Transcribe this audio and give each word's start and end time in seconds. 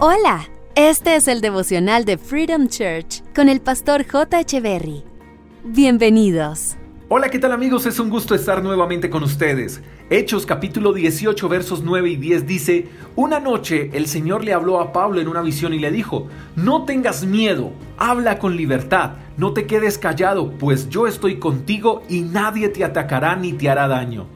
Hola, 0.00 0.48
este 0.76 1.16
es 1.16 1.26
el 1.26 1.40
devocional 1.40 2.04
de 2.04 2.18
Freedom 2.18 2.68
Church 2.68 3.20
con 3.34 3.48
el 3.48 3.60
pastor 3.60 4.06
J. 4.06 4.38
Echeverry. 4.38 5.02
Bienvenidos. 5.64 6.76
Hola, 7.08 7.28
¿qué 7.30 7.40
tal 7.40 7.50
amigos? 7.50 7.84
Es 7.84 7.98
un 7.98 8.08
gusto 8.08 8.36
estar 8.36 8.62
nuevamente 8.62 9.10
con 9.10 9.24
ustedes. 9.24 9.82
Hechos 10.08 10.46
capítulo 10.46 10.92
18 10.92 11.48
versos 11.48 11.82
9 11.82 12.10
y 12.10 12.16
10 12.16 12.46
dice, 12.46 12.86
Una 13.16 13.40
noche 13.40 13.90
el 13.92 14.06
Señor 14.06 14.44
le 14.44 14.52
habló 14.52 14.78
a 14.78 14.92
Pablo 14.92 15.20
en 15.20 15.26
una 15.26 15.42
visión 15.42 15.74
y 15.74 15.80
le 15.80 15.90
dijo, 15.90 16.28
No 16.54 16.84
tengas 16.84 17.26
miedo, 17.26 17.72
habla 17.96 18.38
con 18.38 18.56
libertad, 18.56 19.14
no 19.36 19.52
te 19.52 19.66
quedes 19.66 19.98
callado, 19.98 20.52
pues 20.58 20.88
yo 20.88 21.08
estoy 21.08 21.40
contigo 21.40 22.04
y 22.08 22.20
nadie 22.20 22.68
te 22.68 22.84
atacará 22.84 23.34
ni 23.34 23.52
te 23.52 23.68
hará 23.68 23.88
daño. 23.88 24.28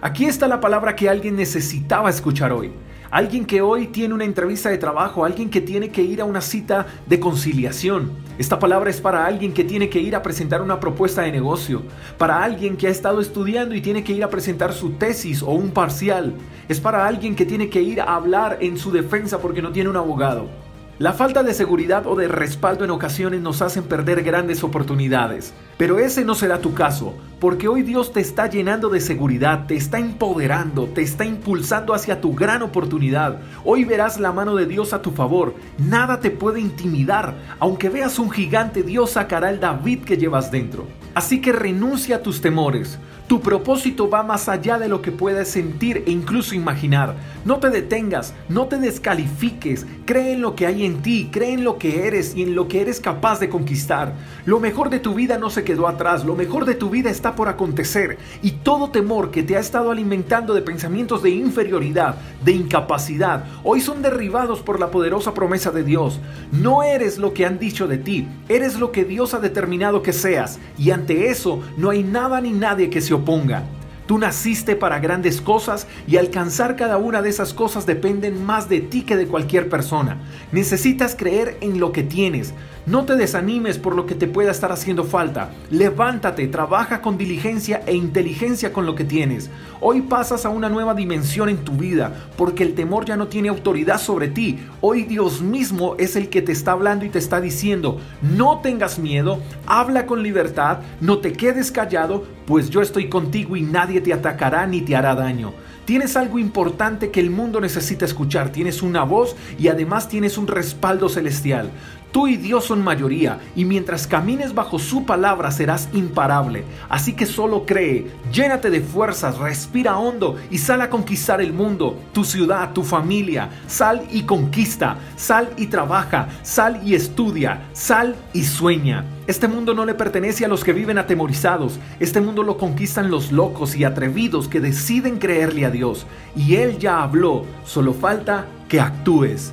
Aquí 0.00 0.24
está 0.24 0.48
la 0.48 0.58
palabra 0.58 0.96
que 0.96 1.08
alguien 1.08 1.36
necesitaba 1.36 2.10
escuchar 2.10 2.52
hoy. 2.52 2.72
Alguien 3.14 3.44
que 3.44 3.62
hoy 3.62 3.86
tiene 3.86 4.12
una 4.12 4.24
entrevista 4.24 4.70
de 4.70 4.78
trabajo, 4.78 5.24
alguien 5.24 5.48
que 5.48 5.60
tiene 5.60 5.90
que 5.90 6.02
ir 6.02 6.20
a 6.20 6.24
una 6.24 6.40
cita 6.40 6.84
de 7.06 7.20
conciliación. 7.20 8.10
Esta 8.38 8.58
palabra 8.58 8.90
es 8.90 9.00
para 9.00 9.24
alguien 9.24 9.54
que 9.54 9.62
tiene 9.62 9.88
que 9.88 10.00
ir 10.00 10.16
a 10.16 10.22
presentar 10.24 10.60
una 10.60 10.80
propuesta 10.80 11.22
de 11.22 11.30
negocio, 11.30 11.84
para 12.18 12.42
alguien 12.42 12.76
que 12.76 12.88
ha 12.88 12.90
estado 12.90 13.20
estudiando 13.20 13.76
y 13.76 13.80
tiene 13.80 14.02
que 14.02 14.14
ir 14.14 14.24
a 14.24 14.30
presentar 14.30 14.72
su 14.72 14.94
tesis 14.94 15.44
o 15.44 15.52
un 15.52 15.70
parcial. 15.70 16.34
Es 16.68 16.80
para 16.80 17.06
alguien 17.06 17.36
que 17.36 17.46
tiene 17.46 17.70
que 17.70 17.82
ir 17.82 18.00
a 18.00 18.16
hablar 18.16 18.58
en 18.60 18.76
su 18.76 18.90
defensa 18.90 19.38
porque 19.38 19.62
no 19.62 19.70
tiene 19.70 19.90
un 19.90 19.96
abogado. 19.96 20.63
La 21.00 21.12
falta 21.12 21.42
de 21.42 21.54
seguridad 21.54 22.06
o 22.06 22.14
de 22.14 22.28
respaldo 22.28 22.84
en 22.84 22.92
ocasiones 22.92 23.40
nos 23.40 23.62
hacen 23.62 23.82
perder 23.82 24.22
grandes 24.22 24.62
oportunidades. 24.62 25.52
Pero 25.76 25.98
ese 25.98 26.24
no 26.24 26.36
será 26.36 26.60
tu 26.60 26.72
caso, 26.72 27.14
porque 27.40 27.66
hoy 27.66 27.82
Dios 27.82 28.12
te 28.12 28.20
está 28.20 28.46
llenando 28.48 28.88
de 28.90 29.00
seguridad, 29.00 29.66
te 29.66 29.74
está 29.74 29.98
empoderando, 29.98 30.86
te 30.86 31.02
está 31.02 31.24
impulsando 31.24 31.94
hacia 31.94 32.20
tu 32.20 32.32
gran 32.32 32.62
oportunidad. 32.62 33.40
Hoy 33.64 33.84
verás 33.84 34.20
la 34.20 34.30
mano 34.30 34.54
de 34.54 34.66
Dios 34.66 34.92
a 34.92 35.02
tu 35.02 35.10
favor. 35.10 35.56
Nada 35.78 36.20
te 36.20 36.30
puede 36.30 36.60
intimidar. 36.60 37.34
Aunque 37.58 37.88
veas 37.88 38.20
un 38.20 38.30
gigante, 38.30 38.84
Dios 38.84 39.10
sacará 39.10 39.50
el 39.50 39.58
David 39.58 40.04
que 40.04 40.16
llevas 40.16 40.52
dentro. 40.52 40.86
Así 41.16 41.40
que 41.40 41.50
renuncia 41.50 42.16
a 42.16 42.22
tus 42.22 42.40
temores. 42.40 43.00
Tu 43.26 43.40
propósito 43.40 44.10
va 44.10 44.22
más 44.22 44.50
allá 44.50 44.78
de 44.78 44.86
lo 44.86 45.00
que 45.00 45.10
puedes 45.10 45.48
sentir 45.48 46.04
e 46.06 46.10
incluso 46.10 46.54
imaginar. 46.54 47.14
No 47.46 47.58
te 47.58 47.70
detengas, 47.70 48.34
no 48.50 48.66
te 48.66 48.76
descalifiques, 48.76 49.86
cree 50.04 50.34
en 50.34 50.42
lo 50.42 50.54
que 50.54 50.66
hay 50.66 50.84
en 50.84 51.00
ti, 51.00 51.30
cree 51.32 51.54
en 51.54 51.64
lo 51.64 51.78
que 51.78 52.06
eres 52.06 52.36
y 52.36 52.42
en 52.42 52.54
lo 52.54 52.68
que 52.68 52.82
eres 52.82 53.00
capaz 53.00 53.40
de 53.40 53.48
conquistar. 53.48 54.12
Lo 54.44 54.60
mejor 54.60 54.90
de 54.90 55.00
tu 55.00 55.14
vida 55.14 55.38
no 55.38 55.48
se 55.48 55.64
quedó 55.64 55.88
atrás, 55.88 56.22
lo 56.26 56.36
mejor 56.36 56.66
de 56.66 56.74
tu 56.74 56.90
vida 56.90 57.08
está 57.08 57.34
por 57.34 57.48
acontecer 57.48 58.18
y 58.42 58.50
todo 58.50 58.90
temor 58.90 59.30
que 59.30 59.42
te 59.42 59.56
ha 59.56 59.60
estado 59.60 59.90
alimentando 59.90 60.52
de 60.52 60.60
pensamientos 60.60 61.22
de 61.22 61.30
inferioridad, 61.30 62.16
de 62.44 62.52
incapacidad, 62.52 63.46
hoy 63.62 63.80
son 63.80 64.02
derribados 64.02 64.60
por 64.60 64.78
la 64.78 64.90
poderosa 64.90 65.32
promesa 65.32 65.70
de 65.70 65.82
Dios. 65.82 66.20
No 66.52 66.82
eres 66.82 67.16
lo 67.16 67.32
que 67.32 67.46
han 67.46 67.58
dicho 67.58 67.86
de 67.86 67.96
ti, 67.96 68.28
eres 68.50 68.78
lo 68.78 68.92
que 68.92 69.04
Dios 69.06 69.32
ha 69.32 69.40
determinado 69.40 70.02
que 70.02 70.12
seas 70.12 70.58
y 70.76 70.90
ante 70.90 71.30
eso 71.30 71.62
no 71.78 71.88
hay 71.88 72.02
nada 72.02 72.42
ni 72.42 72.52
nadie 72.52 72.90
que 72.90 73.00
se 73.00 73.13
oponga. 73.14 73.62
Tú 74.06 74.18
naciste 74.18 74.76
para 74.76 74.98
grandes 74.98 75.40
cosas 75.40 75.86
y 76.06 76.18
alcanzar 76.18 76.76
cada 76.76 76.98
una 76.98 77.22
de 77.22 77.30
esas 77.30 77.54
cosas 77.54 77.86
dependen 77.86 78.44
más 78.44 78.68
de 78.68 78.80
ti 78.80 79.02
que 79.02 79.16
de 79.16 79.26
cualquier 79.26 79.70
persona. 79.70 80.18
Necesitas 80.52 81.16
creer 81.16 81.56
en 81.62 81.80
lo 81.80 81.90
que 81.92 82.02
tienes. 82.02 82.52
No 82.86 83.06
te 83.06 83.16
desanimes 83.16 83.78
por 83.78 83.96
lo 83.96 84.04
que 84.04 84.14
te 84.14 84.26
pueda 84.26 84.50
estar 84.50 84.70
haciendo 84.70 85.04
falta. 85.04 85.52
Levántate, 85.70 86.46
trabaja 86.48 87.00
con 87.00 87.16
diligencia 87.16 87.82
e 87.86 87.94
inteligencia 87.94 88.74
con 88.74 88.84
lo 88.84 88.94
que 88.94 89.04
tienes. 89.04 89.48
Hoy 89.80 90.02
pasas 90.02 90.44
a 90.44 90.50
una 90.50 90.68
nueva 90.68 90.92
dimensión 90.92 91.48
en 91.48 91.64
tu 91.64 91.72
vida 91.72 92.28
porque 92.36 92.62
el 92.62 92.74
temor 92.74 93.06
ya 93.06 93.16
no 93.16 93.28
tiene 93.28 93.48
autoridad 93.48 93.98
sobre 93.98 94.28
ti. 94.28 94.58
Hoy 94.82 95.04
Dios 95.04 95.40
mismo 95.40 95.94
es 95.98 96.14
el 96.14 96.28
que 96.28 96.42
te 96.42 96.52
está 96.52 96.72
hablando 96.72 97.06
y 97.06 97.08
te 97.08 97.18
está 97.18 97.40
diciendo, 97.40 98.00
no 98.20 98.60
tengas 98.60 98.98
miedo, 98.98 99.40
habla 99.66 100.04
con 100.04 100.22
libertad, 100.22 100.80
no 101.00 101.18
te 101.18 101.32
quedes 101.32 101.72
callado, 101.72 102.24
pues 102.46 102.68
yo 102.68 102.82
estoy 102.82 103.08
contigo 103.08 103.56
y 103.56 103.62
te 104.00 104.12
atacará 104.12 104.66
ni 104.66 104.80
te 104.80 104.96
hará 104.96 105.14
daño. 105.14 105.52
Tienes 105.84 106.16
algo 106.16 106.38
importante 106.38 107.10
que 107.10 107.20
el 107.20 107.30
mundo 107.30 107.60
necesita 107.60 108.06
escuchar, 108.06 108.50
tienes 108.50 108.80
una 108.80 109.02
voz 109.04 109.36
y 109.58 109.68
además 109.68 110.08
tienes 110.08 110.38
un 110.38 110.46
respaldo 110.46 111.10
celestial. 111.10 111.70
Tú 112.14 112.28
y 112.28 112.36
Dios 112.36 112.66
son 112.66 112.84
mayoría, 112.84 113.40
y 113.56 113.64
mientras 113.64 114.06
camines 114.06 114.54
bajo 114.54 114.78
su 114.78 115.04
palabra 115.04 115.50
serás 115.50 115.88
imparable. 115.92 116.62
Así 116.88 117.14
que 117.14 117.26
solo 117.26 117.66
cree, 117.66 118.06
llénate 118.32 118.70
de 118.70 118.80
fuerzas, 118.80 119.38
respira 119.38 119.98
hondo 119.98 120.36
y 120.48 120.58
sal 120.58 120.80
a 120.82 120.90
conquistar 120.90 121.40
el 121.40 121.52
mundo, 121.52 121.98
tu 122.12 122.22
ciudad, 122.22 122.72
tu 122.72 122.84
familia. 122.84 123.50
Sal 123.66 124.06
y 124.12 124.22
conquista, 124.22 124.96
sal 125.16 125.50
y 125.56 125.66
trabaja, 125.66 126.28
sal 126.44 126.80
y 126.84 126.94
estudia, 126.94 127.68
sal 127.72 128.14
y 128.32 128.44
sueña. 128.44 129.04
Este 129.26 129.48
mundo 129.48 129.74
no 129.74 129.84
le 129.84 129.94
pertenece 129.94 130.44
a 130.44 130.48
los 130.48 130.62
que 130.62 130.72
viven 130.72 130.98
atemorizados, 130.98 131.80
este 131.98 132.20
mundo 132.20 132.44
lo 132.44 132.58
conquistan 132.58 133.10
los 133.10 133.32
locos 133.32 133.74
y 133.74 133.82
atrevidos 133.82 134.46
que 134.46 134.60
deciden 134.60 135.18
creerle 135.18 135.64
a 135.64 135.70
Dios. 135.70 136.06
Y 136.36 136.54
Él 136.54 136.78
ya 136.78 137.02
habló, 137.02 137.44
solo 137.64 137.92
falta 137.92 138.46
que 138.68 138.80
actúes. 138.80 139.52